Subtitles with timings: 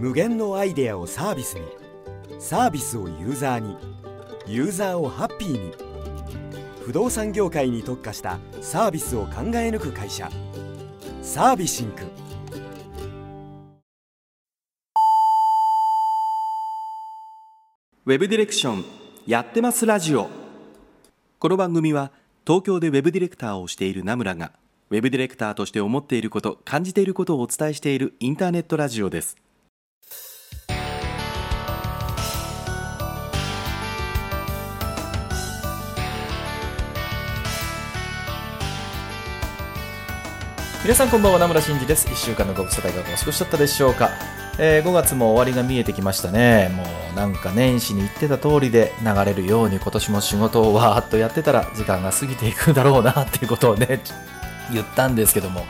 [0.00, 1.66] 無限のアイデアをサービスに。
[2.38, 3.76] サービスをユーザーに。
[4.46, 5.74] ユーザーをハッピーに。
[6.86, 10.30] 不動産業界に特化したサービスを考え抜く会社。
[11.20, 12.04] サービシンク。
[18.06, 18.84] ウェブディレクション
[19.26, 20.30] やってますラジオ。
[21.38, 22.10] この番組は
[22.46, 24.52] 東京でウェブディレクターをしている名村が
[24.88, 29.36] ウェブディレクターとして思っていること感じていることをお伝えしているインターネットラジオです。
[40.82, 42.08] 皆さんこんばんは名村真司です。
[42.08, 44.12] 1週間のご無沙汰がお過ごしだったでしょうか、
[44.58, 46.70] えー5月も終わりが見えてきましたね。
[46.74, 54.00] もうなんか年始に言ってた通りで流れるように今年も仕事をわーっとやってたら時間が過ぎていくだろうなっていうことをね
[54.72, 55.66] 言ったんですけども。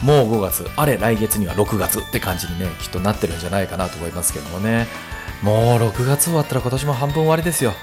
[0.00, 0.66] もう5月。
[0.74, 4.88] あれ来月には6月って感じにねきっとなってるんじゃないかなと思いますけどもね。
[5.42, 7.74] もう6月終わったら今年も半分終わりですよ。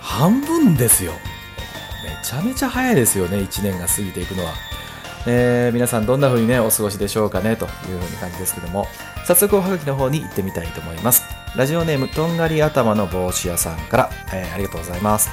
[0.00, 1.12] 半分ですよ。
[2.02, 4.54] めちゃめちゃ早いですよね1年が過ぎていくのは。
[5.26, 8.86] えー皆さんどんな風にねお過ごしでしょうかねという風に感じですけども。
[9.24, 11.22] 早速おはがきの方に行ってみたいと思います。
[11.56, 15.30] ラジオネームとんがり頭の帽子屋さんから、えーありがとうございます。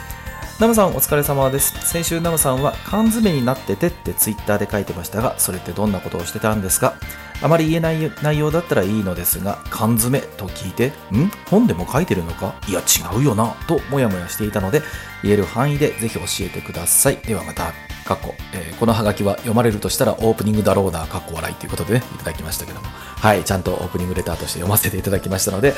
[0.60, 1.74] ナムさんお疲れ様です。
[1.88, 6.94] 先週ナムさんは缶詰になっててってツイッターで書いてましたがそれってどんなことをしてたんですか？
[7.42, 11.32] あまり言えない内容だったらいいのですが缶詰と聞いてん？
[11.50, 12.54] 本でも書いてるのか？
[12.68, 14.84] いや違うよなともやもやしていたので
[15.24, 17.16] 言える範囲でぜひ教えてください。
[17.18, 17.89] ではまた。
[18.10, 22.88] かっこ、えーこのハガキは読まれるとしたらオープニングだろうな、かっこ笑いということでね、いただきましたけども。
[22.88, 25.76] はい、ちゃんとオープニングレターとして読ませていただきましたので、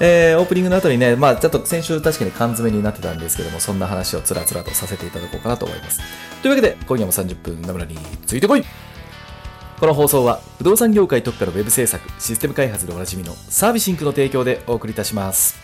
[0.00, 6.00] えーオープニングの後にね、まあちょっと先週確かに缶詰になってたんですけども、そんな話をつらつらとさせていただこうかなと思います。
[6.40, 8.64] というわけで、今夜も30分、名村についてこい
[9.78, 15.63] この放送は、不動産業界特化のウェブ制作、システム開発でおなじみのサービシンクの提供でお送りいたします。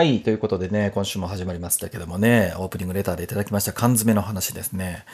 [0.00, 0.22] はい。
[0.22, 5.04] ということでね、今週も始まりましたけどもね、オープニングレターでいただきました缶詰の話ですね。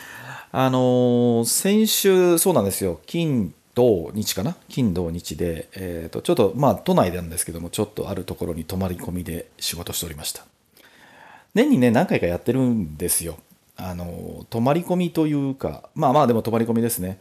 [0.52, 3.00] あのー先週、そうなんですよ。
[3.04, 4.54] 金、土、日かな？
[4.68, 10.44] 金、土、日で、えっ、と、ちょっと、まあ、都内なんですけども、ちょっとあるところに泊まり込みで仕事しておりました。
[11.52, 13.38] 年にね、何回かやってるんですよ。
[13.76, 17.18] あの泊まり込みというか、まあまあ、でも泊まり込みですね。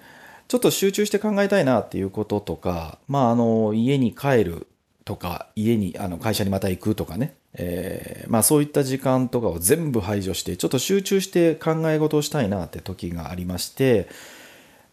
[0.47, 4.67] ちょっと集中して考えたいなっていうこととか、まあ、あの、家に帰る
[5.03, 14.07] とか、家に、あの、会社にまた行くとかね、えーまあそういった時間とかを全部排除して、ちょっと集中して考え事をしたいなって時がありまして、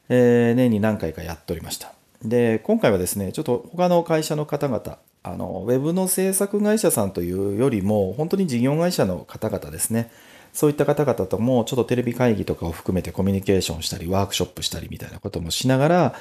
[0.08, 1.92] えー年に何回かやっておりました。
[2.24, 10.10] で、今回はですね、ちょっと他の会社の方々、あの、ウェブの制作会社さんというよりも、本当に事業会社の方々ですね、
[10.52, 16.14] そういった方々ともちょっとテレビ会議とかを含めてコミュニケーションしたり、ワークショップしたりみたいなこともしながら、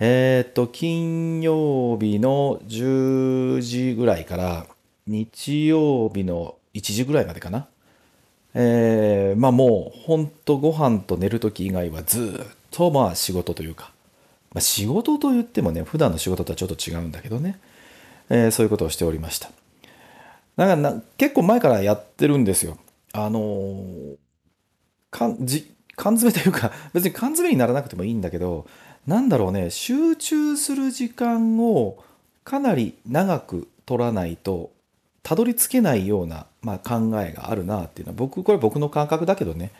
[0.00, 4.66] えっと、金曜日の10時ぐらいから、
[5.10, 7.66] 日曜日の1時ぐらいまでかな。
[8.54, 13.90] えーまあもう、ほんとご飯と寝るとき以外はずっとまあ仕事というか、
[14.54, 17.58] まあ、仕事と言ってもね、普段の仕事とはちょっと違うんだけどね、
[18.28, 19.50] えーそういうことをしておりました。
[20.56, 22.78] なんかな結構前からやってるんですよ。
[23.12, 24.16] あのー
[25.10, 25.36] 缶
[26.16, 28.66] 詰というか 別に缶詰にならなくてもいいんだけど
[29.08, 31.98] なんだろうね集中する時間を
[32.44, 34.70] かなり長く取らないと
[35.22, 39.70] たどり着けないような、まあ、考えがあるなっていうのは僕これ僕の感覚だけどね、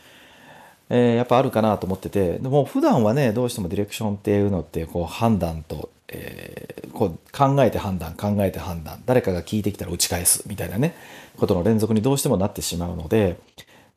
[0.89, 10.95] えーやっぱあるかなと思っててでも普段はねどうしてもディレクションっていうのってこう判断と、えーこう考えて判断考えて判断誰かが聞いてきたら打ち返すみたいなね
[11.39, 13.39] ことの連続にどうしてもなってしまうので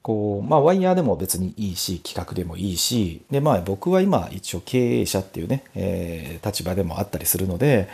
[0.03, 7.89] こうまあワイヤーでも別にいいし企画でもいいしでまあ僕は今一応経営者っていうね、えー立場でもあったりするので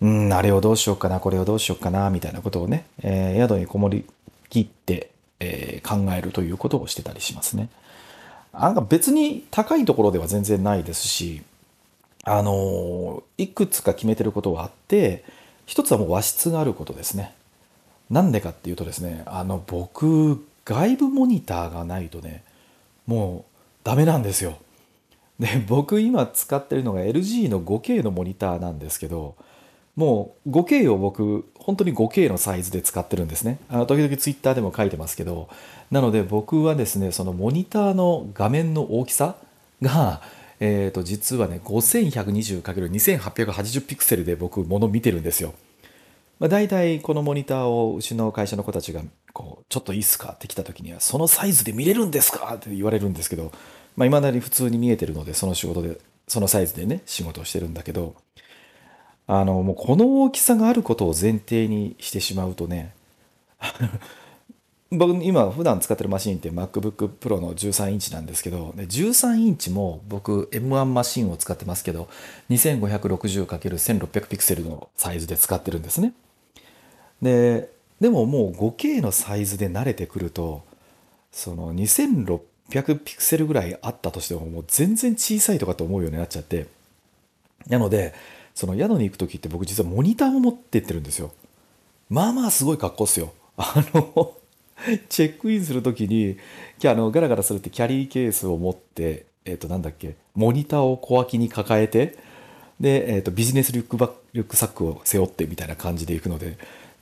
[0.00, 4.04] うんあれをどうしようかなこれをどうしようかなみたいなことをね、えー宿にこもり
[4.50, 5.10] きって、
[5.40, 7.68] えー考えるということをしてたりしますね。
[8.52, 11.42] なんか別に高いところでは全然ないですし
[12.24, 15.24] あのいくつか決めてることはあって
[15.66, 17.34] 一つはもう和室があることですね。
[18.10, 22.42] なんでかっていうとですねあの僕外部モニターがないとね
[23.06, 23.50] もう
[23.82, 24.56] ダメなんですよ。
[25.38, 29.34] で僕今使ってるのが LG の 5K のモニターなんですけど
[29.96, 33.58] もう 5K を僕本当に 5K のサイズで使ってるんですね。
[33.68, 35.48] あの時々 Twitter でも書いてますけど
[35.90, 39.36] なので僕はですねそのモニターの画面の大きさ
[39.82, 40.20] が
[40.60, 45.52] えー、と実はね 5120×2880 ピクセルで僕もの見てるんですよ。
[46.38, 49.02] まあ、大体このモニターをうちの会社の子たちが
[49.32, 50.32] こうちょっといいっすか？
[50.32, 52.54] って来た時にはそのサイズで見れるんですか？
[52.54, 53.46] って言われるんですけどい
[53.96, 58.14] まあ、未だに普通に見えてるのでその仕事でそのサイズでね仕事をしてるんだけど
[59.26, 62.92] あのもうこの大きさがあることを前提にしてしまうとね
[64.90, 72.08] 僕今普段使ってるマシンって MacBook Pro の13インチなんですけど13インチも僕 M1 マシンを使ってますけど
[72.50, 76.12] 2560×1600 ピクセルのサイズで使ってるんですね。
[77.22, 80.62] ででももう 5K のサイズで慣れてくると
[81.32, 86.66] その2600ピクセルぐらいあったとしてももう全然小さいとかと思うようになっちゃって。
[87.68, 88.12] なので
[88.54, 91.32] その宿に行く時って僕実はモニターを持ってってるんですよ。
[92.08, 93.32] まあまあすごい格好っすよ。
[93.56, 94.34] あの
[95.08, 96.36] チェックインする時に
[96.84, 102.16] あのガラガラするってキャリーケースを持ってえっ、となんだっけモニターを小脇に抱えて
[102.80, 106.56] で、えー、とビジネスリュックバリュックサックを背負ってみたいな感じで行くので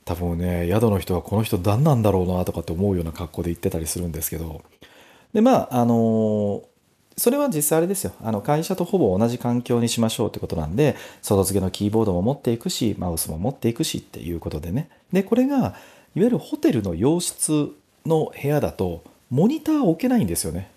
[0.05, 4.61] 多分ね宿の人はこの人何なんだろうなとかって思うような格好で行ってたりするんですけど。
[5.33, 6.72] でまああのー
[7.17, 8.13] それは実際あれですよ。
[8.23, 14.89] あの会社とほぼ同じ環境にしましょうってことなんで外付けのキーボードも持っていくしマウスも持っていくしっていうことでね。
[15.11, 15.73] でこれがいわ
[16.15, 17.69] ゆるホテルの洋室
[18.05, 20.69] の部屋だとモニター置けないんですよね。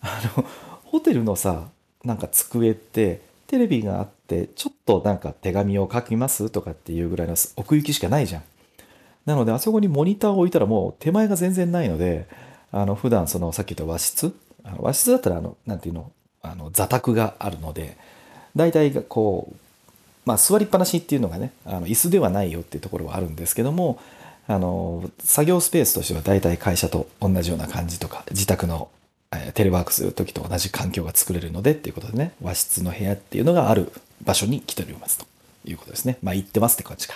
[0.00, 0.44] あの
[0.84, 1.68] ホテルのさ
[2.04, 8.42] なんか机ってテレビがあってちょっとなんか手紙を書きますとかっていうぐらいの奥行きしかないじゃん。
[9.26, 12.28] なのであそこにモニターを置いたらもう手前が全然ないので
[12.70, 14.34] あの普段そのさっき言った和室
[14.66, 16.12] あの和室だったらあのなんていうの？
[16.42, 17.96] あの座卓があるので
[18.54, 19.56] 大体こう
[20.24, 23.98] まあ座りっぱなしっていうのがねあの椅子ではないよっていうところはあるんですけども
[24.46, 28.88] あの作業スペースとしては大体会社と同じような感じとか自宅の
[29.32, 33.90] えテレワークする時と同じ環境が作れるのでっていうことでね和室の部屋っていうのがある
[34.24, 35.26] 場所に来ておりますと。
[35.68, 36.16] いうことですね。
[36.22, 37.14] まあ行ってますって感じか。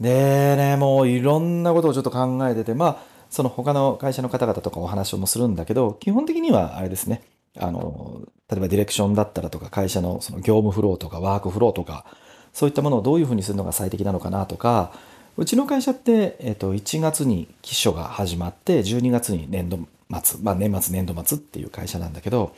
[0.00, 2.96] でねもういろんなことをちょっと考えててまあ
[3.30, 7.22] その他の会社の方々とかお話もするんだけど基本的にはあれですね
[7.58, 12.04] あの例えばディレクションだったらとか会社のその業務フローとかワークフローとか
[12.52, 14.92] そういったものをどういうふうにするのが最適なのかなとか
[15.36, 19.78] うちの会社って、えっと1月に期初が始まって12月に年度
[20.22, 22.54] 末、まあ、年末年度末っていう会社なんだけど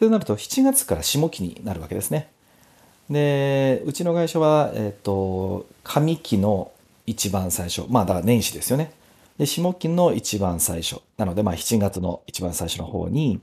[0.00, 2.30] そうなると7月から下期になるわけですね。
[3.10, 6.70] でうちの会社は、えっと上期の
[7.06, 8.92] 一番最初まあだから年始ですよね。
[9.38, 13.40] で下期の一番最初なので、まあ、7月の一番最初の方に、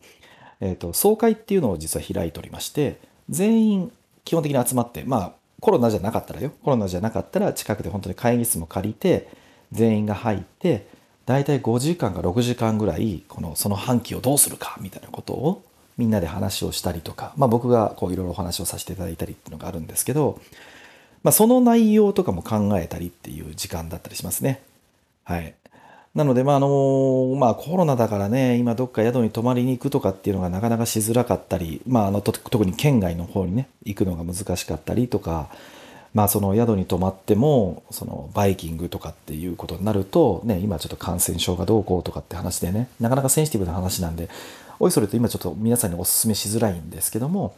[0.61, 2.99] えっと総会っていうのを実は開いておりまして
[3.29, 3.91] 全員
[4.23, 9.29] 基本的に集まってまあコロナじゃなかったらよコロナじゃなかったら近くで本当に会議室も借りて
[9.71, 10.88] 全員が入って
[11.25, 15.63] 大体5時間か6時間ぐらいこのその半期をどうするかみたいなことを
[15.97, 20.41] みんなで話をしたりとか、まあ、僕がこういろいろお話をさせていただいたりっていうのがあるんですけど、
[21.23, 24.63] まあ、その内容とかも考えたりっていう時間だったりしますね。
[25.23, 25.53] はい。
[26.13, 35.47] なので、まあ、あの、まあ、コロナだからね、今どっか宿に泊まりに行くとかっていうのがなかなかしづらかったり、まあ、あの、特に県外の方にね、行くのが難しかったりとか、
[36.13, 44.29] まあ、その宿に泊まっても、そのバイキングとかっていうことになると、ね、今ちょっと感染症がどうこうとかって話でね、なかなかセンシティブな話なんで、
[44.79, 47.55] おいそれと今ちょっと皆さんにお勧めしづらいんですけども、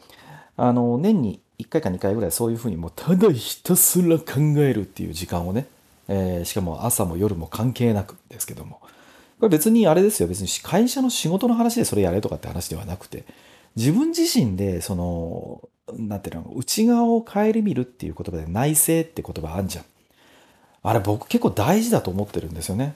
[0.57, 4.25] あの、年に1回か2回ぐらいそういうふうにもうただひたすら考
[4.57, 5.65] えるっていう時間をね、
[6.07, 8.79] えーしかも朝も夜も関係なくですけども、
[9.39, 13.25] これ別にあれですよ、別に会社の仕事の話でそれやれとかって話ではなくて、
[13.75, 15.67] 自分自身で、その、
[15.97, 19.85] なんていうの、内側を顧みるっていう言葉で内省って言葉あんじゃん。
[20.83, 22.95] あれ僕結構大事だと思ってるんですよね。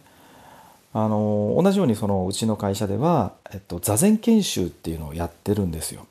[0.94, 6.06] あの、同じようにそのうちの会社では、えっと、座禅研修っていうのをやってるんですよ。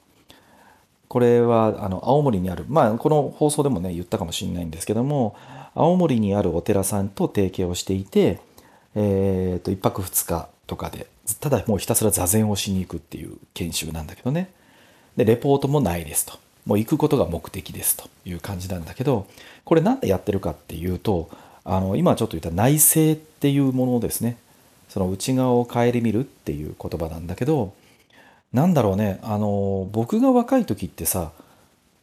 [1.09, 5.37] これはあの青森にある、まあ、この放送でもね言ったかもしれないんですけども
[5.77, 8.41] 青森にあるお寺さんと提携をしていて、
[8.95, 11.07] えー、と1泊2日とかで
[11.41, 14.51] ただもうひたすら座禅をしに行くっていう研修なんだけどね。
[15.17, 16.39] でレポートもないですと。
[16.65, 19.29] もう行くことが目的ですという感じなんだけど
[19.65, 21.29] これなんでやってるかっていうと
[21.65, 24.39] あの今ちょっと言った内省っていうものですね。
[24.89, 27.75] その内側を顧みるっていう言葉なんだけど
[28.53, 29.19] なんだろうね。
[29.23, 31.33] あの僕が若い時ってさ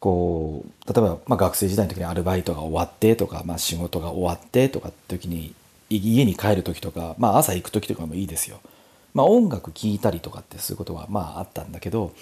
[0.04, 5.54] こう例えば、まあ、学生時代の時にアルバイトが終わってとか、まあ、仕事が終わってとかって時に
[5.88, 8.60] 家に帰る時とか、まあ、朝行く時とかもいいですよ。
[9.14, 12.12] まあ、音楽聴いたりとかってそういうことはまああったんだけど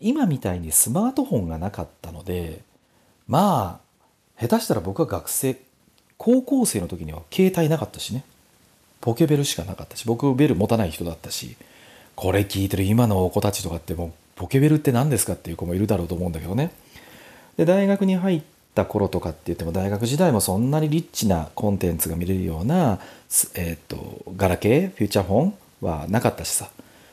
[0.00, 2.60] 今みたいにスマートフォンがなかったので
[3.28, 3.78] ま
[4.40, 5.60] あ下手したら僕は学生
[6.16, 8.24] 高校生の時には携帯なかったしね
[9.00, 11.56] ポケベルしかなかったし僕ベル持たない人だったし
[12.16, 16.72] これ聞いてる今の子たちとかってもうポケベルって何ですかっていう子もいるだろうと思うんだけどね
[17.58, 18.42] で大学に入っ
[18.74, 23.00] た頃とかって言っても大学時代もそんなにリッチなコンテンツが見れるような、
[23.56, 26.70] えー、とガラケーフューチャーフォンはなかったしさ。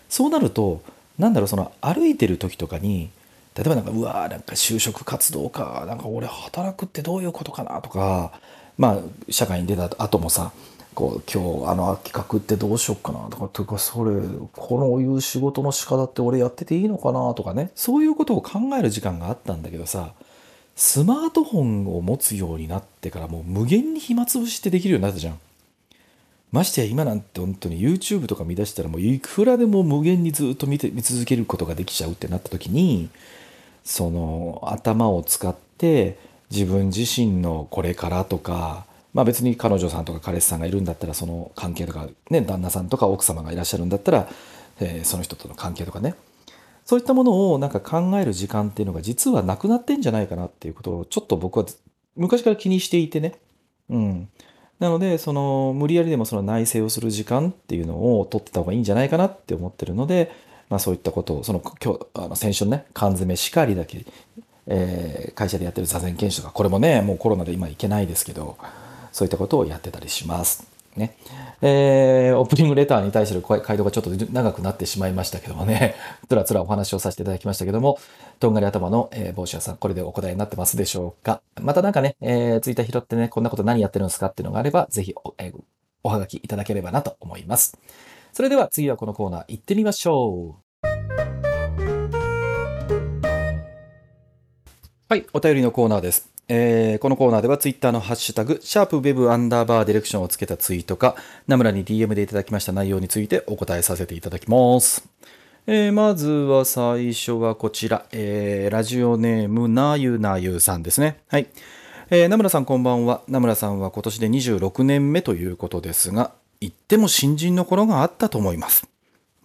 [0.07, 0.81] そうなると
[1.17, 3.09] なんだろうその歩いてる時とかに
[3.55, 8.39] 例えばなんかうわーなんか就職活動かなんか俺働くってどういうことかなとか
[8.77, 10.51] まあ社会に出た後もさ
[10.93, 14.21] こう今日あの企画ってどうしよっかなとかとかそれ
[14.53, 17.71] こういう仕事の仕方って俺やってていいのかなとかね。
[17.75, 20.13] そういうことを考える時間があったんだけどさ
[20.75, 25.39] スマートフォンを持つようになってからもう無限に暇つぶしってできるようになったじゃん。
[26.51, 33.09] ましてや今なんて本当に YouTube とか見出したらもういくらでも無限にずっと見て見続けることができちゃうってなった時に
[33.83, 36.17] その頭を使って
[36.51, 44.29] 自分自身のこれからとかまあ別に彼女さんとか彼氏さんがいるんだったらその関係とかね旦那さんとか奥様がいらっしゃるんだったら、
[44.79, 46.15] えーその人との関係とかね
[46.85, 51.65] そういったものをなんか考える時間っていうのが実はなくなってんじゃないかなっていうことをちょっと僕は
[52.15, 53.39] 昔から気にしていてね。
[53.89, 54.29] うん。
[54.79, 60.31] なので、その無理やりでもその内省をする時間っていうのを取ってた方がいいんじゃないかなって思ってるので、
[60.69, 64.05] まあそういったことを、その今日、あの先週のね、缶詰しかりだけ、
[64.67, 68.57] えー会社でやってる座禅研修とか、これもね、もうコロナで今行けないですけど、
[69.11, 70.74] そういったことをやってたりします。
[70.95, 71.17] ね。
[71.61, 75.95] えーオープニングレターに対する回答がちょっと長くなってしまいましたけどもね、
[76.29, 77.97] つらつらお話をさせていただきましたけども、
[78.39, 85.53] とんがり頭の、えー帽子屋さん、これでお答えになってますでしょうかまたなんかね、えーツイッター拾ってね、こんなこと何やってるんですかっていうのがあれば、ぜひお,、えー
[86.03, 87.77] おはがきいただければなと思います。
[88.31, 90.65] それでは次はこのコーナー行ってみましょう。
[95.07, 96.34] はい、お便りのコーナーです。
[96.47, 101.15] えーこのコーナーではツイッターのハッシュタグ、シャープウェブアンダーバーディレクションをつけたツイートか、
[101.47, 105.07] ナムラに DM でいただきました内容についてお答えさせていただきます。
[105.67, 111.19] えーまずは最初はこちら、えーラジオネームなゆなゆさんですね。
[111.29, 111.47] はい。
[112.11, 113.21] えー、名村さんこんばんは。
[113.27, 118.87] 名村さんは今年で26年目ということですが、言っても新人の頃があったと思います。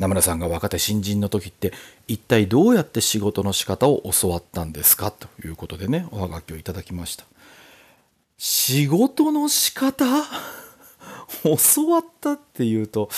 [0.01, 1.75] 名村さんが若手新人の時って
[2.09, 5.11] 一体どうやって仕事の仕方を教わったんですか？
[5.11, 7.25] ということでね、おはがきをいただきました。
[8.39, 10.07] 仕事の仕方？
[11.45, 13.11] 教わったっていうと、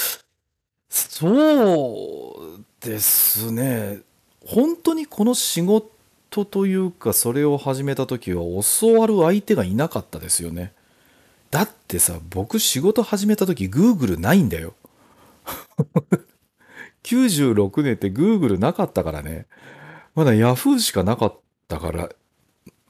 [0.88, 4.00] そうですね。
[4.44, 8.42] 本当にこの仕事というか、それを始めた時は
[8.80, 10.72] 教わる相手がいなかったですよね。
[11.52, 14.74] だってさ、僕仕事始めた時 Google ないんだよ。
[17.04, 19.46] 96年って Google なかったからね。
[20.14, 21.34] まだ Yahoo しかなかっ
[21.68, 22.08] たから、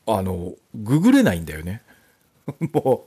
[0.06, 1.82] あの、ググれないんだよね。
[2.72, 3.06] も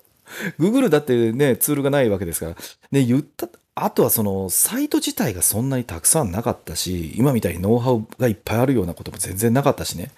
[0.60, 2.56] う、Google だってね、ツールがないわけですから。
[2.92, 10.12] ね、言った、あとはその、サイト自体がそんなにたくさんなかったし、今みたいにノウハウがいっぱいあるようなことも全然なかったしね。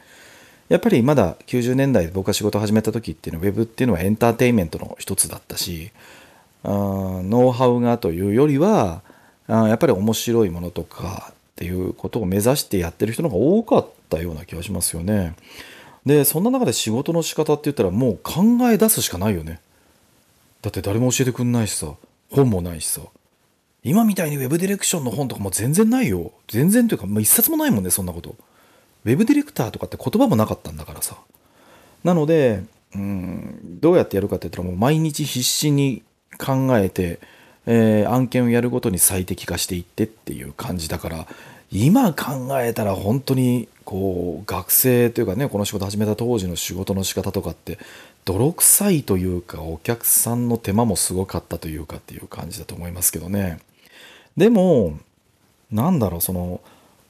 [0.69, 5.91] やっぱりまだ90年代で僕が仕事を始めた時っていうのは、ウェブっていうのはエンターテインメントの一つだったし、
[6.63, 9.01] あノウハウがというよりは、
[9.47, 15.35] やっぱり面白いものとかっていうことを目指してやってる人の方が多かったような気がしますよね。
[16.05, 19.59] で、そんな中で仕事の仕方って言ったらもう考え出すしかないよね。
[20.61, 21.93] だって誰も教えてくんないしさ、
[22.29, 23.01] 本もないしさ。
[23.83, 26.31] 今みたいにウェブディレクションの本とかも全然ないよ。
[26.47, 28.35] 全然というか、もう一冊もないもんね、そんなこと。
[29.05, 31.17] ウェブディレクターとかって言葉もなかったんだからさ。
[32.03, 32.63] なので、
[32.95, 36.03] うん、どうやってやるかって言ったらもう毎日必死に
[36.37, 37.19] 考えて、
[37.67, 41.27] えー案件をやるごとに最適化していってっていう感じだから、
[41.71, 47.77] 今考えたら本当にこう学生というかねこの仕事始めた当時の仕事の仕方とかって
[48.25, 53.59] 泥臭いというかお客さんの手間もすごかったというかっていう感じだと思いますけどね。
[54.35, 54.97] でも
[55.71, 56.61] なんだろうその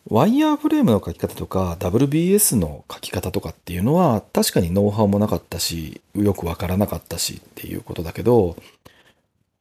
[0.10, 8.56] ワイヤーフレームの書き方とか WBS の書き方とかっていうのは確かにノウハウもなかったしよくわからなかったしっていうことだけど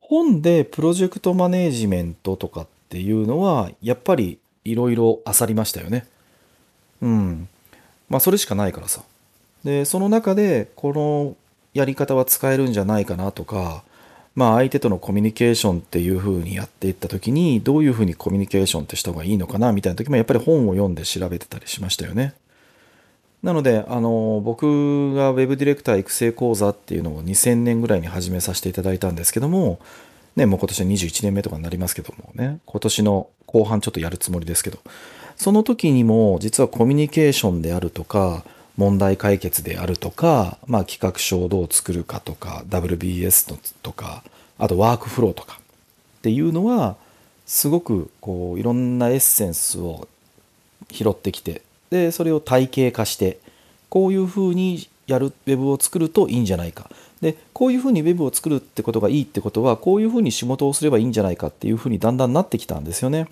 [0.09, 6.07] 本でプロジェクトマネージメントとかっていうのはやっぱりいろいろ漁りましたよね。
[7.03, 7.49] うん。
[8.09, 9.03] まあそれしかないからさ。
[9.65, 11.37] で、その中でこの
[11.75, 13.83] やり方は使えるんじゃないかなとか、
[14.37, 22.35] まあ相手とのコミュニケーションっていう風にやっていった時にどういう風にコミュニケーションってした方がいいのかなみたいな時もやっぱり本を読んで調べてたりしましたよね。
[23.43, 29.79] なので、あの、僕が Web ディレクター育成講座っていうのを2000年ぐらいに始めさせていただいたんですけども、
[30.37, 34.79] ね、もう今年は21年目とかになりますけどもね、今年の後半ちょっとやるつもりですけど、
[35.37, 38.45] その時にも実はコミュニケーションであるとか、
[38.77, 44.23] 問題解決であるとか、まあ企画書をどう作るかとか、WBS とか、
[44.59, 45.59] あとワークフローとか
[46.19, 46.97] っていうのは、
[47.47, 50.09] すごくこういろんなエッセンスを
[50.91, 53.39] 拾ってきて、で、それを体系化して、
[53.89, 56.91] こういうふうにやるウェブを作るといいんじゃないか。
[57.21, 63.29] で、こういうふうにウェブを作るってことがいいってことは、こういうふうに仕事をすればいいんじゃないかっていうふうにだんだんなってきたんですよね。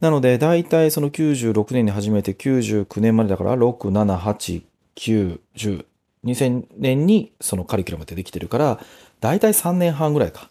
[0.00, 4.62] なので、大体その96年に始めて99年までだから、6、7、8、
[4.96, 5.84] 9、10、
[6.24, 8.80] 2000年にそのカリキュラムってできてるから、
[9.20, 10.50] 大体3年半ぐらいか。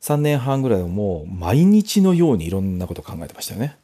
[0.00, 3.76] 3年半ぐらいをもう毎日のようにいろんなこと考えてましたよね。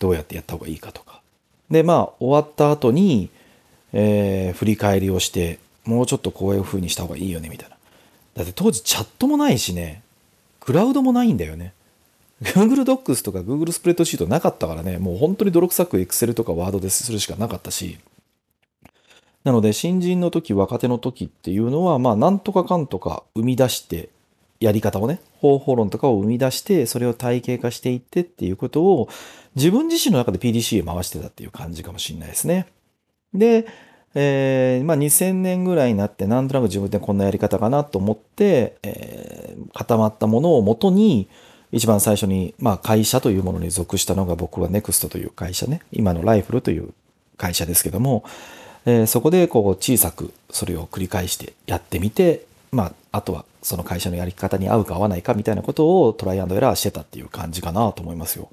[0.00, 1.15] どうやってやった方がいいかとか。
[1.70, 3.30] で、まあ、終わった後に、
[3.92, 7.76] えー、振り返りをして、もうちょっとこういう風にした方がいいよね、みたいな。
[8.34, 10.02] だって当時チャットもないしね、
[10.60, 11.72] クラウドもないんだよね。
[12.42, 17.98] Google Docs とか Google スプレッドシートなかったからね、もう本当に泥臭く Excel とか Word でするしかなかったし、
[19.44, 24.10] なので新人の時、若手の時っていうのは、まあなんとかかんとか生み出して、
[24.60, 29.08] やり方をね、方法論とかを生み出して、それを体系化していってっていうことを
[29.54, 32.66] 自分自身の中で PDC へ回してたっていう感じかもしれないですね。
[33.34, 33.66] で、
[34.14, 41.28] えー、まあ、2000年ぐらいになって、なんとなく自分でこんなやり方かなと思って、えー、固まったものをもとに、
[41.72, 46.94] 一番最初に、まあ、会社というものに属したのが僕は NEXT という会社ね、今のライフルという
[47.36, 48.24] 会社ですけども、
[48.86, 58.48] えー、そこでこう小さくそれを繰り返してやってみて、まあ、あとはその会社のやり方に合うか合わないかみたいなことをトライアンドエラーしてたっていう感じかなと思いますよ。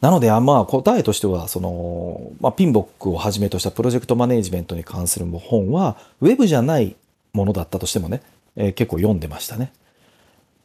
[0.00, 6.96] なので、まあ、答えとしては、その、まあ、ピンボックをはじめとしたプロジェクトマネジメントに関する本は、ウェブじゃない
[7.32, 8.20] ものだったとしてもね、
[8.56, 9.72] えー、結構読んでましたね。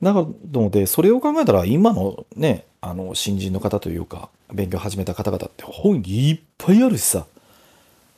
[0.01, 7.27] なので、それを考えたら、今のね、あの、新人の方というか、勉強始めた方々って本いっぱいあるしさ。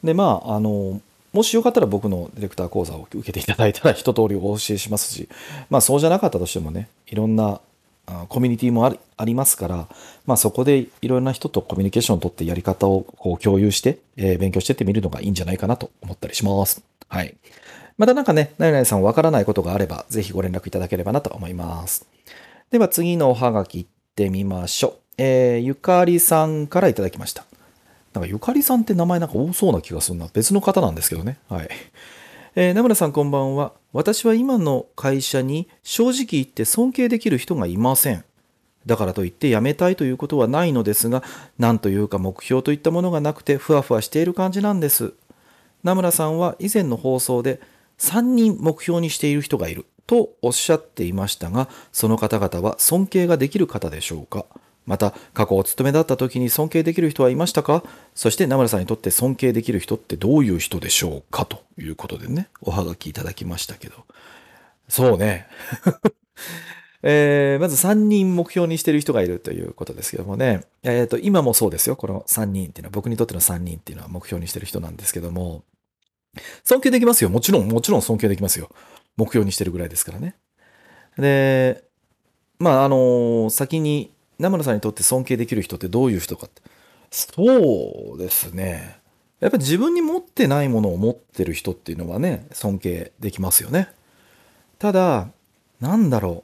[0.03, 1.01] で、まあ、あの、
[1.39, 5.29] もしよかったら僕のディレクター講座を受けていただいたら一通りお教えしますし、
[5.69, 7.61] まあそうじゃなかったとしてもね、いろんな
[8.27, 9.87] コミュニティもありありますから、
[10.25, 16.83] まあ、そこでいろんな人とコミュニケーションをとってやり方をこう共有して、えー、勉強してってみるのがいいんじゃないかなと思ったりします。
[17.07, 17.37] はい。
[17.97, 22.05] またなんかね、なになにさんわからないことがあれば、ぜひご連絡いただければなと思います。
[22.69, 24.93] では次のおはがき行ってみましょう。
[25.17, 27.45] えー、ゆかりさんからいただきました。
[28.13, 30.27] なんかゆかりさんって名前なんか多そうな気がするな。
[30.33, 31.37] 別の方なんですけどね。
[31.47, 31.69] はい。
[32.55, 33.73] えー、名村さんこんばんは。
[33.93, 38.25] 私は今の会社に正直言って尊敬できる人がいません。
[38.85, 41.23] だからといって辞めたいということはないのですが、
[41.59, 45.13] 何というか目標といったものがなくてふわふわしている感じなんです。
[45.83, 47.61] 名村さんは以前の放送で
[47.99, 54.45] 3人目標にしている人がいるとおっしゃっていましたが、その方々は尊敬ができる方でしょうか？
[54.89, 57.83] また、過去お勤めだった時に尊敬できる人はいましたか？
[58.15, 61.45] そして名村さんにとって尊敬できる人ってどういう人でしょうか？
[61.45, 64.03] ということでね、おはがきいただきましたけど。
[64.87, 65.45] そうね。
[67.03, 70.65] えー、まず3人目標にしてる人がいるということですけどもね。
[70.81, 71.95] えっ、ー、と、今もそうですよ。
[71.95, 75.63] この3人っていうのは、僕にとっての3人っていうのは目標にしてる人なんですけども、
[76.63, 77.29] 尊敬できますよ。
[77.29, 78.71] もちろん、もちろん尊敬できますよ。
[79.17, 80.35] 目標にしてるぐらいですからね。
[81.15, 81.83] で、
[82.57, 86.61] まあ、あの、先に名村さんにとって尊敬できる人ってどういう人かって。
[87.11, 88.97] そうですね。
[89.39, 93.89] やっぱり自分に持ってないものを持ってる人っていうのはね、尊敬できますよね。
[94.79, 95.29] ただ、
[95.79, 96.43] なんだろ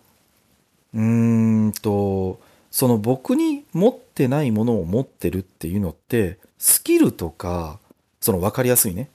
[0.94, 1.00] う。
[1.00, 2.40] うーんと、
[2.72, 7.80] その僕に持ってないものを持ってるっていうのって、スキルとか、
[8.22, 9.10] その分かりやすいね。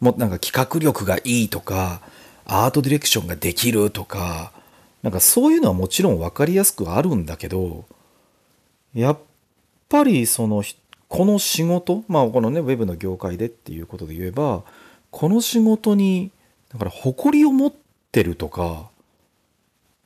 [0.00, 2.00] もなんか企画力がいいとか、
[2.44, 4.52] アートディレクションができるとか、
[5.02, 7.84] なんかそういうのはもちろん分かりやすくあるんだけど、
[8.96, 9.18] やっ
[9.88, 10.64] ぱりその
[11.08, 14.62] この仕事まあこのねウェブの業界でっていうことで言えば
[15.10, 16.30] この仕事に
[16.70, 17.72] だから誇りを持っ
[18.10, 18.88] てるとか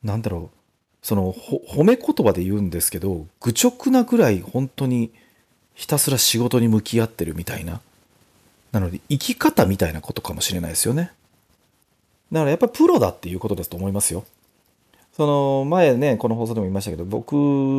[0.03, 0.57] なんだろう
[1.03, 5.11] その褒め言葉で言うんですけど愚直なぐらい本当に
[5.75, 7.81] ひたすら仕事に向き合ってるみたいな。
[8.73, 11.13] なので生き方みたいなことかもしれないですよね。
[12.31, 14.25] だからやっぱプロだっていうことですと思いますよ。
[15.21, 17.37] その前ね、この放送でも言いましたけど、僕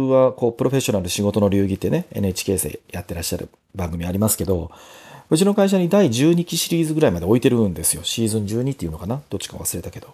[0.09, 4.69] はこうプロフェッショナル仕事の流儀ってね、NHK でやってらっしゃる番組ありますけど、
[5.27, 8.03] うちの会社に第12期シリーズぐらいまで置いてるんですよ。
[8.03, 9.23] シーズン12っていうのかな？
[9.31, 10.13] どっちか忘れたけど。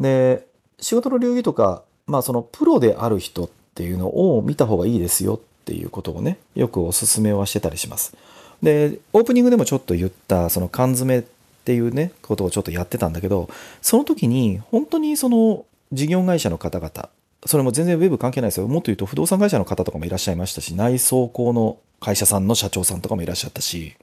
[0.00, 0.44] で、
[0.80, 8.16] 仕事の流儀とか、まあそのプロである人っていうのを見た方がいいですよっていうことをね、よくお勧めはしてたりします。
[8.60, 11.22] で、オープニングでもちょっと言った、その缶詰っ
[11.64, 13.48] ていうね、ことをちょっとやってたんだけど、
[13.80, 17.08] その時に本当にその事業会社の方々、
[17.44, 18.68] それも全然ウェブ関係ないですよ。
[18.68, 23.94] もっと言うと不動産会社の方とかもいらっしゃいましたし、内装工の会社さんの社長さんとかもいらっしゃったし、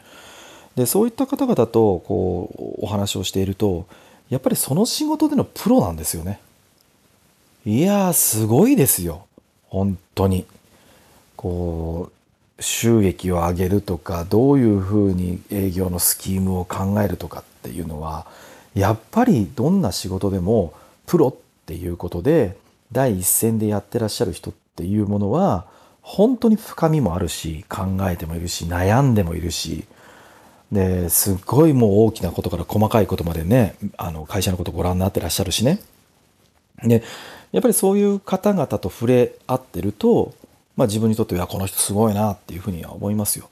[0.76, 3.88] でそういった方々とこうお話をしていると、
[4.30, 6.40] やっぱりその仕事でのプロなんですよね。
[7.66, 9.26] いやー、すごいですよ。
[9.68, 10.46] 本当に。
[11.36, 12.12] こ
[12.58, 18.26] う、収益を上げるとか、どういうふうに営業のスキームを考えるとかっていうのは、
[18.76, 20.74] やっぱりどんな仕事でも
[21.06, 22.58] プロってていうことで
[22.92, 25.68] 第一線でやってらっしゃる人っていうものは
[26.02, 29.86] 本当に深みもあるし考えてもいるし悩んでもいるし
[30.72, 35.80] ですっごいもう大きなことから細かいことまでねあの会社のことご覧になってらっしゃるしね
[36.84, 37.04] で
[37.52, 40.34] やっぱりそういう方々と触れ合ってると、
[40.76, 43.48] まあ、自分にとってはこの人すごいなっていうふうには思いますよ。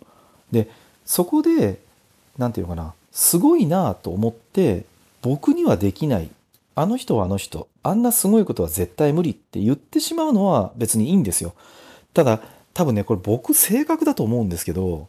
[0.51, 0.71] で
[1.05, 1.79] そこで
[2.39, 4.85] 何て言うのかなすごいなと思って
[5.21, 6.29] 僕にはできない
[6.79, 11.55] あの人はあの人あんなすごいことは絶対無理って言ってしまうのは別にいいんですよ。
[12.13, 12.39] ただ
[12.75, 15.07] 多分ねこれ僕性格だと思うんですけど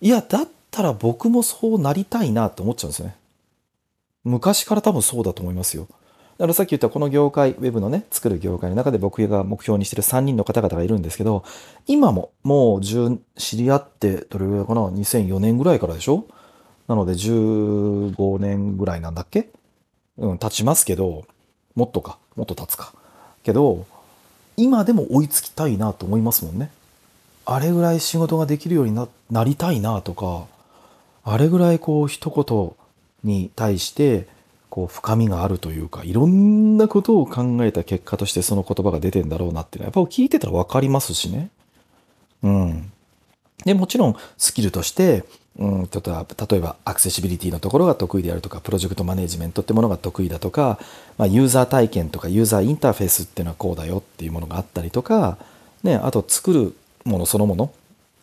[0.00, 3.16] いやだったら僕もそうなりたいなって思っちゃうんですよね。
[4.24, 5.86] 昔から多分そうだと思いますよ。
[6.38, 11.44] だからさっき言ったこの業界、ウェブのね、作る業界の中で僕が目標にしてる3人の方々がいるんですけど、
[11.86, 16.24] 今ももう10知り合ってどれぐらいかな ?2004 年ぐらいからでしょ？
[16.88, 19.50] なので15年ぐらいなんだっけ？
[20.20, 21.24] うん、経ちますけど、
[21.74, 22.92] もっとか、もっと経つか。
[23.42, 23.86] けど、
[24.56, 26.70] 今でも追いつきたいなと思いますもんね。
[27.46, 30.46] あれぐらい仕事ができるようにななりたいなとか、
[31.24, 32.72] あれぐらいこう一言
[33.24, 34.26] に対して
[34.68, 41.50] こう深みがあるというかいろんなことを考えた結果としてその言葉が出てんだろうなっていうのはやっぱ聞いてたら分かりますしね。
[42.42, 42.92] うん。
[43.64, 45.24] でもちろんスキルとして
[45.58, 50.78] うん、ちょっと例えばアクセシビリティのところが得意であるとかプロジェクトマネジメントってものが得意だとか、
[51.18, 55.38] まあ、ユーザー体験とかユーザーインターフェースっていうのはこうだよっていうものがあったりとか、
[55.82, 57.72] ね、あと作るものそのもの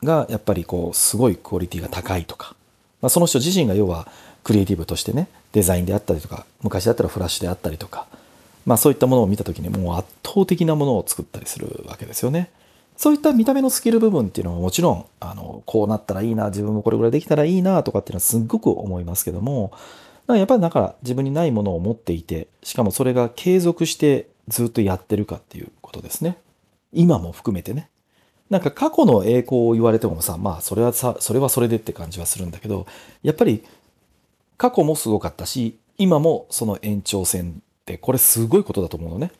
[0.04, 2.56] がやっぱりこうすごいクオリティが高いとか、
[3.02, 4.08] まあ、その人自身が要は
[4.44, 8.08] クリエイティブとしてねデザインであったりとか昔だったらフラッシュであったりとか、
[8.66, 12.50] まあ、そういったものを見た時にもう圧倒的なものを作ったりするわけですよね。
[12.98, 19.72] そういった見た目のスキル部分っていうのはもちろん、あの、こうなったらいいな、自分もこれぐらいできたらいいなとかっていうのはすっごく思いますけども、
[20.28, 26.38] やっぱりだから自分にないものを持っていて、しかもそれが継続してずっとやってるかっていうことですね。
[26.92, 27.90] 今も含めてね。
[28.50, 32.88] なんか過去の栄光を言われてもさ、まあそれはさ、それはそれでって感じはするんだけど、
[33.22, 33.64] やっぱり
[34.58, 39.32] 過去もすごかったし、今もその延長線ってこれすごいことだと思うのね。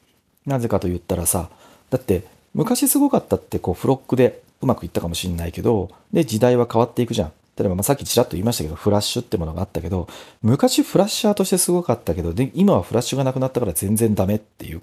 [0.46, 1.50] なぜかと言ったらさ、
[1.90, 2.24] だって
[2.58, 7.32] 昔すごかったってこうフロックでうまくいったかもしれないけど、で、時代は変わっていくじゃん。
[7.56, 10.08] 例えば、ま、さっきちらっと言いましたけど、フラッシュってものがあったけど、
[10.42, 14.82] 昔フラッシャーとしてすごかったけど、で、今はフラッシュがなくなったから全然ダメっていう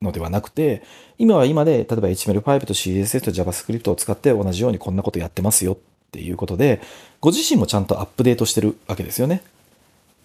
[0.00, 0.82] のではなくて、
[1.18, 5.76] 今は今で、例えば HTML5 と CSS と JavaScript を使って同じようにこんなことやってますよっ
[6.10, 6.80] ていうことで、
[7.20, 9.42] ご自身もちゃんとアップデートしてるわけですよね。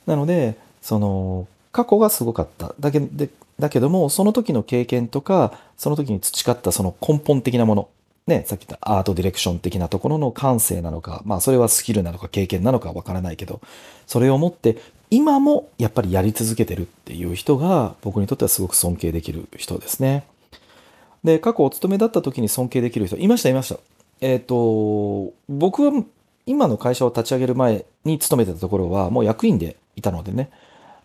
[0.06, 2.74] なので、その、過去がすごかった。
[2.80, 7.90] だけで、だけども、その時の経験とか、その時に培ったその根本的なもの、
[8.26, 13.62] ね、さっき言ったアートディレクション的なところの感性なのか、まあそれはスキルなのか経験なのかわからないけど、
[14.08, 14.78] それを持って
[15.12, 20.26] 今もやっぱりやり続けてるっていう人が僕にとってはすごく尊敬できる人ですね。
[21.24, 23.80] で、過去お勤めだった時に尊敬できる人、いました、いました。
[24.20, 26.04] えっ、ー、と、僕は
[26.48, 30.50] 今の会社を立ち上げる前に勤めてたところはもう役員でいたのでね、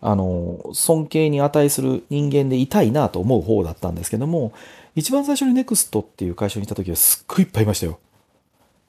[0.05, 4.51] あの、尊敬に値する人間でいたいなと思う方だったんですけども、
[4.95, 7.99] 一番最初に NEXT っていう会社にいた時はすっごいいっぱいいましたよ。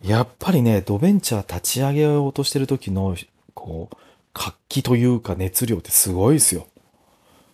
[0.02, 3.16] やっぱりね、ドベンチャー立ち上げようとしてる時の、
[3.54, 3.96] こう、
[4.32, 6.66] 活気というか熱量ってすごいですよ。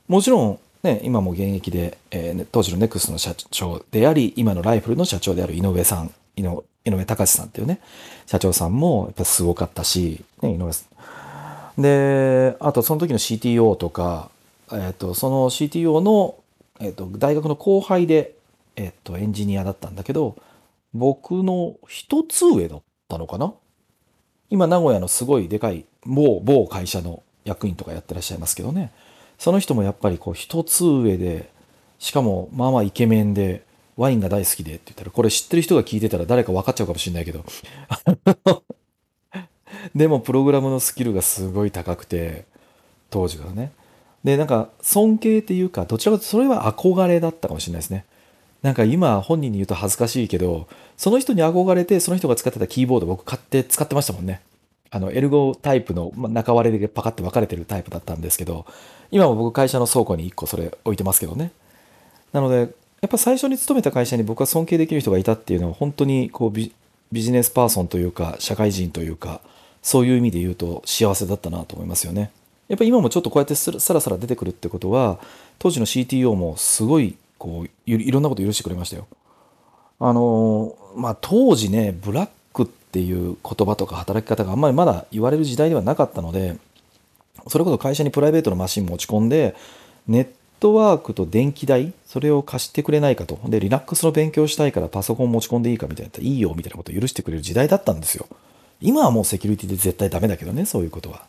[0.08, 7.78] もちろん、ね、今も現役で、えー、当時の NEXT の社長であり、今のライフルの社長である井上さん、井上隆さんっていうね、
[8.24, 10.90] 社長さんもやっぱすごかったし、ね、井上さん、
[11.80, 14.30] で、あとその時の CTO とか、
[14.72, 16.36] え、ー、と、その CTO の、
[16.80, 18.34] え、ー、と、大学の後輩で、
[18.76, 20.36] えっ、ー、と、エンジニアだったんだけど、
[20.94, 23.52] 僕の一つ上だったのかな？
[24.48, 28.92] 今、名古屋のすごいでかい某、某会社の役員とかやってらっしゃいますけどね。
[29.38, 31.50] その人もやっぱりこう一つ上で、
[31.98, 33.64] しかもまあまあイケメンで、
[33.96, 37.44] ワインが大好きでって言ったら、これ知ってる人が聞いてたら誰か分かっちゃうかもしれないけど、
[39.94, 42.44] でもプログラムのスキルがすごい高くて、
[43.10, 43.72] 当時からね。
[44.24, 48.04] で、なんか尊敬っていうか、どちらかというとそれは憧れだったかもしれないですね。
[48.62, 54.42] なんか今本人に言うと恥ずかしいけど、その人に憧れて、その人が使ってたキーボード僕買って使ってましたもんね。
[54.90, 58.66] あの、エルゴタイプの中割れでパカって分かれてるタイプだったんですけど、
[59.10, 61.52] 今も僕会社の倉庫に1個それ置いてますけどね。
[62.32, 66.72] なので、やっぱ最初に勤めた会社に僕は尊敬できる人がいたっていうのは本当にこうビ
[67.12, 69.40] ジネスパーソンというか社会人というか
[69.82, 72.30] そういう意味で言うと幸せだったなと思いますよね。
[72.68, 75.18] やっぱり今もちょっとこうやってさらさら出てくるってことは
[75.58, 79.06] 当時の CTO もすごいこういろんなこと許してくれましたよ。
[79.98, 86.56] あのまあ当時ねブラックっていう言葉とか働き方があんまりまだ言われる時代ではなかったので
[87.48, 89.54] それこそ会社にプライベートのマシン持ち込んで
[90.06, 90.26] ネッ
[90.60, 93.40] トワークと電気代、それを貸してくれないかと。
[93.46, 96.24] で、リナックスの勉強したいからパソコン持ち込んでいいかみたいなやったら。
[96.24, 98.26] いいよみたいなことを許してくれる時代だったんですよ。
[98.80, 101.24] 今はもうセキュリティで絶対ダメだけどね、そういうことは。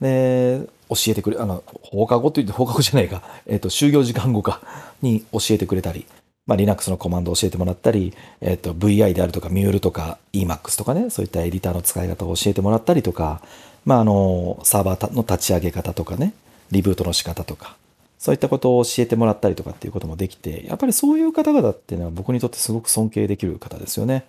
[0.00, 4.60] で、教えてくれ、あの、放課後と言って放課後じゃないか、えっ、と、就業時間後か。
[5.02, 6.06] に教えてくれたり、
[6.46, 13.40] まあ、Linux のコマンドを教えてもらったり、えっ、と、VI であるとか、ミュールとか、Emacs とかね、そういったエディターの使い方を教えてもらったりとか、
[13.84, 16.34] まあ、あの、サーバーの立ち上げ方とかね、
[16.70, 17.76] リブートの仕方とか、
[18.18, 24.24] そういったことを教えてもらったりとかっていうこともできて、やっぱりそういう方々っていうのは僕にとってすごく尊敬できる方ですよね。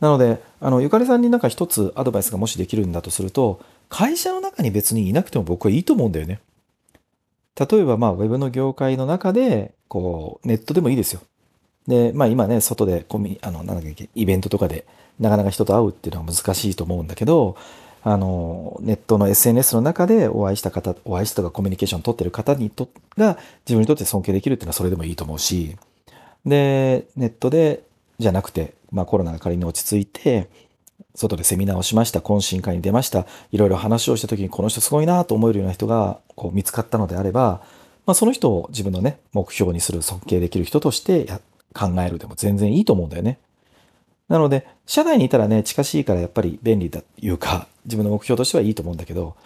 [0.00, 6.40] なので、あの、ゆかりさんになんか一つアドバイスがもしできるんだとすると、会社の中に別にいなくても僕はいいと思うんだよね。
[7.58, 11.22] 例えば、まあ、ウェブの業界の中で、こう、ネットでもいいですよ。
[11.86, 14.84] で、まあ今ね、外でコミ、あの、なんだっけ、イベントとかで、
[15.20, 17.56] なかなか人と会うっていうのは難しいと思うんだけど、
[18.02, 25.76] あの、ネットの SNS の中でお会いした方、お会いしたとかコミュニケーションを取ってる方にと、が自分にとって尊敬できるっていうのはそれでもいいと思うし、
[26.44, 27.82] で、ネットで、
[28.18, 30.48] じゃなくて、まあコロナが仮に落ち着いて、
[31.14, 37.60] 外でセミナーをしました、懇親会に出ました、いろいろ話をした時にこの人すごいなと思えるような人がこう見つかったのであれば、
[38.06, 41.26] まあその人を自分のね、目標にする尊敬できる人として
[41.74, 43.38] 考えるでも全然いいと思うんだよね。
[44.28, 49.36] なので、社内にいたらね、近しいからやっぱり便利だというか、自分の目標としてはいいと思うんだけど、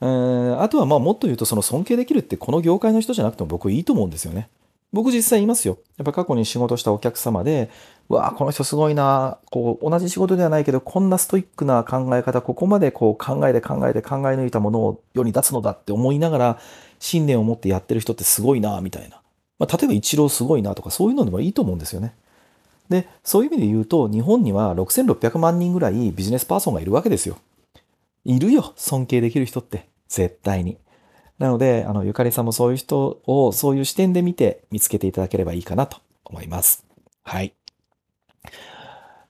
[0.00, 4.48] えー、あとはまあもっと言うとその尊敬できるってこの業界の人じゃなくても僕いいと思うんですよね。
[4.92, 5.78] 僕実際いますよ。
[5.98, 7.70] やっぱ過去に仕事したお客様で、
[8.08, 16.58] わあ、この人すごいな、こう、同じ仕事ではないけど、こんなストイックな考え方、ここまでこう考えて考えて考え抜いたものを世に出すのだって思いながら、
[16.98, 19.20] 信念を持ってやってる人ってすごいな、みたいな。
[19.58, 22.14] まあ、例えば一郎すごいなとか、そういうのでもいいと思うんですよね。
[22.88, 27.36] で、そういう意味で言うと、日本には6600万人ぐらいビジネスパーソンがいるわけですよ。
[28.24, 29.88] いるよ、尊敬できる人って。
[30.08, 30.78] 絶対に。
[31.38, 36.84] なので、あの、ゆかりさんもそういう人を、そういう視点で見て見つけていただければいいかなと思います。
[37.24, 37.52] はい。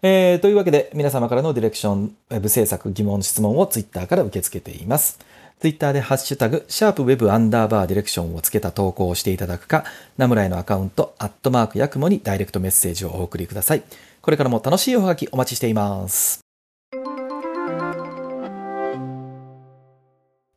[0.03, 5.19] えー、というわけで、皆様からのディレクション、ウェブ制作疑問、質問をツイッターから受け付けています。
[5.59, 9.85] ツイッターでハッシュタグ、シャープウェブアンダーバーディレクションをつけた投稿をしていただくか、
[10.19, 13.83] ナムライのアカウント、アットマークヤクモにダイレクトメッセージをお送りください。
[14.21, 16.46] これからも楽しいおはがきお待ちしています。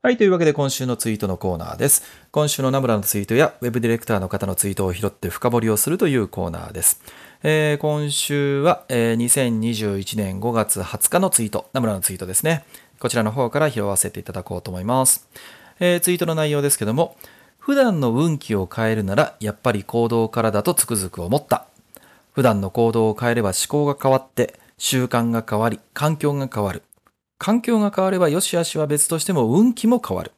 [0.01, 0.17] はい。
[0.17, 2.03] というわけで今週のツイートのコーナーです。
[2.31, 7.01] 今週のナムラのツイートやウェブディレクターの方のツイートを拾って深掘りをするというコーナーです。
[7.43, 12.63] えー、今週は、えー、2021年5月20日のツイート、ナムラのツイートですね。
[13.01, 15.27] こちらの方から拾わせていただこうと思います。
[15.81, 17.17] えー、ツイートの内容ですけども、
[17.57, 21.65] 普段の運気を変えるなら、やっぱり行動からだとつくづく思った。
[22.31, 26.83] 普段の行動を変えれば思考が変わって、習慣が変わり、環境が変わる。
[27.39, 30.31] 環境が変われば良し悪しは別としても運気も変わる。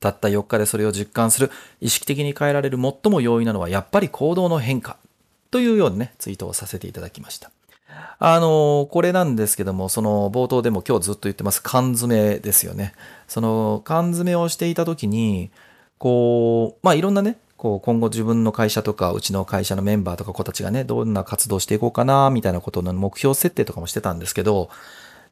[0.00, 4.96] たった4日でそれを実感する、意識的に変えられる最も容易なのはやっぱり行動の変化。
[5.50, 7.50] というようなね、ツイートをさせていただきました。
[8.18, 12.94] あの、これなんですけども、その冒頭でも今日ずっと言ってます、缶詰ですよね。
[13.26, 15.50] その缶詰をしていた時に、
[15.98, 24.70] こう、まあいろんなね、こう今後自分の会社とか、うちの会社のメンバーとか子たちがね、どんな活動していこうかな、みたいなことの目標設定とかもしてたんですけど、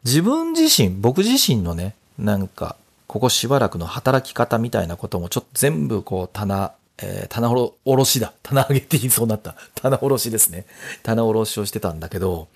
[0.05, 8.33] 自分自身、僕自身のね、なんか、ここしばらくの働き方みたいなこともちょっと全部こう棚えー、棚おろしだ。
[8.43, 9.57] 棚上げって言いそうになった。
[9.75, 10.67] 棚おろしですね。
[11.03, 12.49] 棚おろしをしてたんだけど、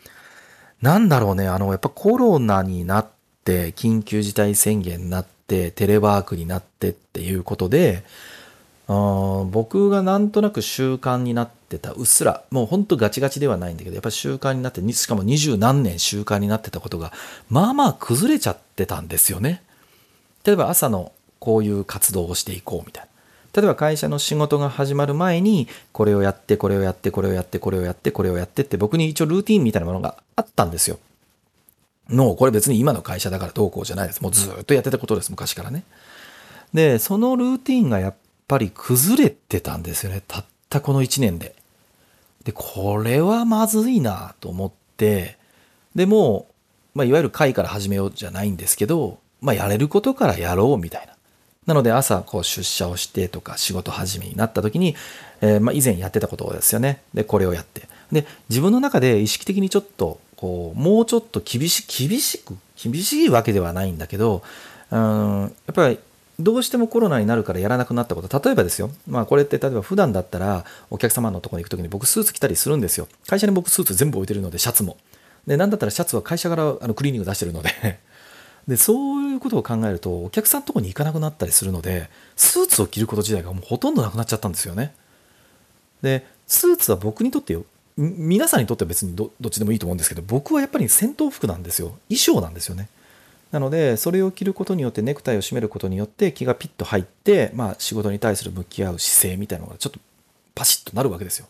[0.80, 3.06] なんだろうね、あの、やっぱコロナになっ
[3.44, 8.04] て、緊急事態宣言になって、テレワークになってっていうことで、
[8.86, 17.12] 僕がなんとなく習慣になっててた、うっすら、もうほんとガチガチではないんだけど、やっぱり習慣になって、しかも二十何年習慣になってたことが、
[17.48, 19.62] まあまあ崩れちゃってたんですよね。
[20.44, 23.08] 例えば朝のこういう活動をしていこうみたいな。
[23.60, 30.98] 例えば会社の仕事が始まる前に、これをやって、これをやって、これをやって、これをやって、これをやってって僕に一応ルーティンみたいなものがあったんですよ。
[32.10, 34.20] の、これ別に今の会社だからどうこうじゃないです。
[34.22, 35.84] もうずっとやってたことです、昔からね。
[36.72, 38.14] で、そのルーティンがやっ
[38.46, 40.22] ぱり崩れてたんですよね。
[40.26, 41.54] たったこの1年で。
[42.48, 45.36] で、これはまずいなと思って、
[45.94, 46.48] でも、
[46.94, 51.12] まあ、いわゆる会から始めようじゃないんですけど、まあ、やれることからやろうみたいな。
[51.66, 54.96] なので朝こう出社をしてとか仕事始めになった時に、
[55.42, 57.02] えー、ま以前やってたことですよね。
[57.12, 57.86] で、これをやって。
[58.10, 64.42] で、自分の中で意識的にちょっと、こう、もうちょっと厳し、厳しく、厳しいわけではないんだけど、
[64.90, 65.98] うん、やっぱり
[66.40, 68.42] どうしてもコロナになるからやらなくなったこと。
[68.42, 68.90] 例えばですよ。
[69.08, 73.08] まあこれって例えば普段だったらお客様のところに行く時に僕スーツ着たりするんですよ。
[73.26, 74.96] 会社に僕スーツ全部置いてるのでシャツも。
[75.46, 77.98] で、なんだったらシャツは会社からあのクリーニング出してるので
[78.68, 84.92] でそういうことを考えるとお客さんのとこに行かなくなったりするのでスーツを着ること自体がもうほとんどなくなっちゃったんですよね
[86.02, 87.56] でスーツは僕にとって
[87.96, 92.88] 皆さんにとっては別にどどっちでもいいと思うんですけど僕はやっぱり戦闘服なんですよ衣装なんですよね
[93.50, 99.98] なのでそれを着ることによってネクタイを締めることによって気がピッと入って、まあ、仕事に対する向き合う姿勢みたいなのがちょっと
[100.54, 101.46] パシッとなるわけですよ。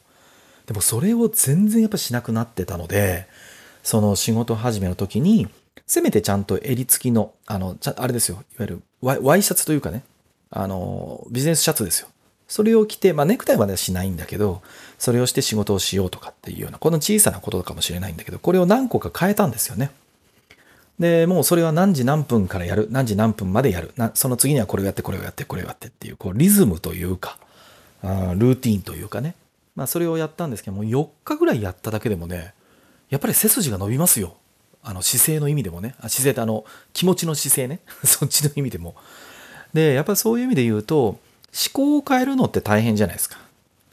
[0.67, 3.27] でもそれを全然やっぱしなくなってたので
[3.83, 5.49] その仕事始めの時に
[5.87, 8.37] せめてちゃんと襟付きのあのあれですよ。
[8.37, 10.03] いわゆるワイシャツというかね。
[10.51, 12.09] あのビジネスシャツですよ。
[12.49, 14.63] それを着て、まあ、ネクタイまではしないんだけど、
[14.99, 19.91] それをして仕事をしようとかっていうような、この小さなことかもしれないんだけど、これを何個か変えたんですよね。
[20.99, 27.39] で、もうそれは何時何分からやる、何時何分までやる、その次にはこれをやって、これをやって、これをやってっていう、こうリズムというか、
[28.03, 29.35] あルーティンというかね、
[29.77, 32.53] まあそれをやったんですけども、4日ぐらいやっただけでもね、
[33.11, 34.37] やっぱり背筋が伸びますよ。
[34.83, 38.95] あの姿勢の意味でもね、あ姿勢ってあの気持ちの姿勢ね、 そっちの意味でも。
[39.73, 41.19] で、やっぱりそういう意味で言うと、思
[41.73, 43.39] 考を変えるのって大変じゃないですか。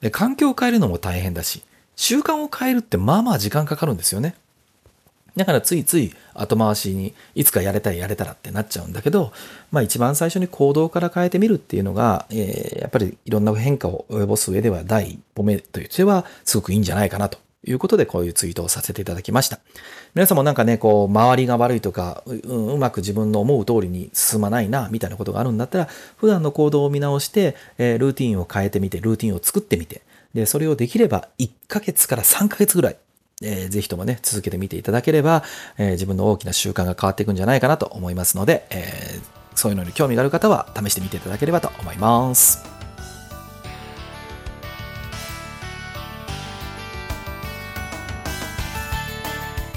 [0.02, 1.64] で、環境を変えるのも大変だし、
[1.96, 4.36] 習慣を変えるってまあまあ時間かかるんですよね。
[5.36, 9.34] だからついつい後回しにいつかやれたらやれたらってなっちゃうんだけど、
[9.72, 19.60] まあ一番最初に行動から変えてみるっていうのが、えー、やっぱりいろんな変化を及ぼす上では第一歩目としてはすごくいいんじゃないかなということでこういうツイートをさせていただきました。
[20.14, 32.98] 皆さんもなんかね、こう、周りが悪いとか、う,、うまく自分の思う通りに進まないな、みたいなことがあるんだったら、普段の行動を見直して、えー、ルーティンを変えてみて、ルーティンを作ってみて、で、それをできれば1ヶ月から3ヶ月ぐらい、
[33.46, 35.44] えー、ぜひともね、続けてみていただければ、
[35.78, 42.76] えー、自分の大きな習慣が変わっていくんじゃないかなと思いますので、えー、そういうのに興味がある方は試してみていただければと思います。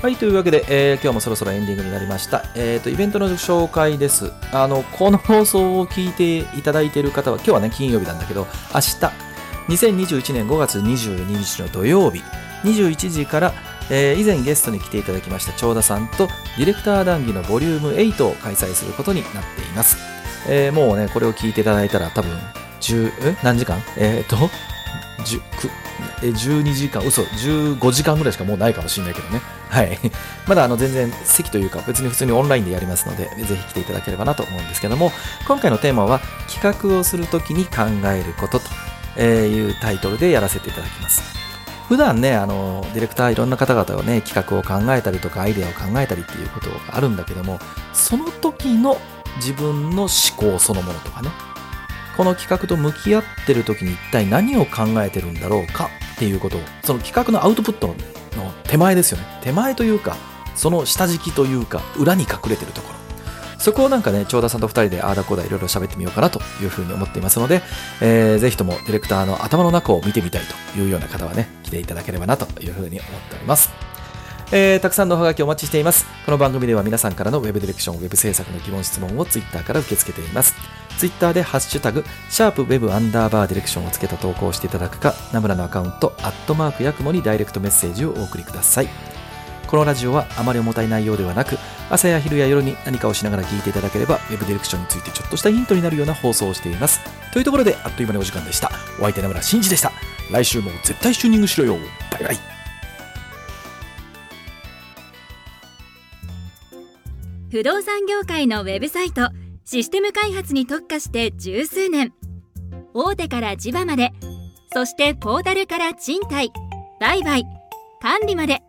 [0.00, 2.44] はい、というわけで、えー、今日もそろそろエンディングになりました。
[2.54, 4.30] えっ、ー、と、イベントの紹介です。
[4.52, 9.28] あの、この放送を聞いていただいている方は、今日はね、金曜日なんだけど、明日、
[9.68, 12.22] 2021年5月22日の土曜日、
[12.64, 13.52] 21時から、
[13.90, 19.96] えー、以前ゲストに来ていただきました長田さんと、ディレクター談義のボリューム8を開催することになっています。
[20.48, 22.30] えー、もうね、これを聞いていただいたら多分、
[22.80, 24.36] 10、何時間えっ、と、
[26.20, 29.40] 12時間、嘘、15時間ぐらいしかもうないかもしれないけどね。
[29.68, 29.98] はい。
[30.46, 35.12] まだあの全然席というか別に普通にオンラインでやりますので、ぜひ来ていただければなと思うんですけども、
[35.46, 38.60] 今回のテーマは企画をするときに考えること
[39.16, 41.37] というタイトルでやらせていただきます。
[41.88, 47.58] 普段ね、あの、ディレクターいろんな方々がね、企画を考えたりとかアイデアを考えたりっていうことがあるんだけども、
[47.94, 48.98] その時の
[49.36, 51.30] 自分の思考そのものとかね、
[52.18, 57.94] この企画と向き合ってる時に一体何を考えてるんだろうかっていうことを、その企画のアウトプットの
[58.64, 59.24] 手前ですよね。
[59.42, 60.16] 手前というか、
[60.54, 62.98] その下敷きというか、裏に隠れてるところ。
[63.58, 67.62] そこをなんかね、長田さんと2人であーだこーだいろいろ喋ってみようかなというふうに思っていますので、
[68.00, 70.42] えー、ぜひともディレクターの頭の中を見てみたい
[70.74, 73.70] というような方はね、来ていただければなというふうに思っております。
[74.50, 76.06] えー、たくさんのおはがきお待ちしています。
[76.24, 80.54] この番組では皆さんからの Web ディレクション、Web 制作の疑問質問を Twitter から受け付けています。
[80.98, 88.88] Twitter でハッシュタグ、シャープ Web アンダーバーディレクションをつけた投稿をしていただくか、ナムラのアカウント、アットマークヤクモにダイレクトメッセージをお送りください。
[89.66, 91.58] このラジオはあまり重たい内容ではなく、
[91.90, 97.00] 朝や昼や夜に何かをしながら聞いていただければ、Web ディレクションについてちょっとしたヒントになるような放送をしています。
[97.34, 98.72] というところで、あっという間にお時間でした。
[98.98, 99.92] お相手ナムラ真司でした。
[100.30, 101.78] 来週も絶対チューニングしろよ。
[102.12, 102.58] バイバイ。
[107.50, 109.30] 不動産業界のウェブサイト
[109.64, 112.12] システム開発に特化して十数年
[112.92, 114.12] 大手から地場まで
[114.74, 116.52] そしてポータルから賃貸
[117.00, 117.44] 売買
[118.02, 118.60] 管理まで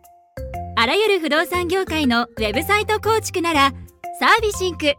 [0.76, 3.72] あらゆる不動産業界のウェブサイト構築なら
[4.18, 4.94] サービシンク